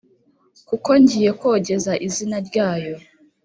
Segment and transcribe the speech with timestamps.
[0.67, 2.95] Kuko ngiye kogeza izina ryayo